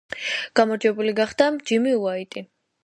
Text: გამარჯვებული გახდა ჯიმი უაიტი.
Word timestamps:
გამარჯვებული 0.59 1.15
გახდა 1.21 1.51
ჯიმი 1.71 1.95
უაიტი. 2.03 2.49